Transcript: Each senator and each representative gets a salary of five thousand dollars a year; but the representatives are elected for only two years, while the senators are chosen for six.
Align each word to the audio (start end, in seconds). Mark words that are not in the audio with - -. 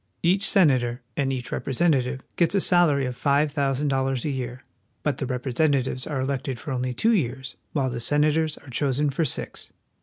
Each 0.23 0.49
senator 0.49 1.03
and 1.15 1.31
each 1.31 1.51
representative 1.51 2.21
gets 2.35 2.55
a 2.55 2.59
salary 2.59 3.05
of 3.05 3.15
five 3.15 3.51
thousand 3.51 3.89
dollars 3.89 4.25
a 4.25 4.31
year; 4.31 4.63
but 5.03 5.19
the 5.19 5.27
representatives 5.27 6.07
are 6.07 6.19
elected 6.21 6.59
for 6.59 6.71
only 6.71 6.95
two 6.95 7.13
years, 7.13 7.55
while 7.73 7.91
the 7.91 7.99
senators 7.99 8.57
are 8.57 8.69
chosen 8.71 9.11
for 9.11 9.25
six. 9.25 9.71